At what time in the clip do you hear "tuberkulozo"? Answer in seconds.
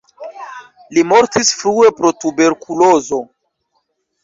2.25-3.23